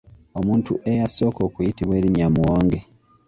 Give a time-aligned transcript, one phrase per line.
[0.39, 2.79] Omuntu eyasooka okuyitibwa erinnya Muwonge.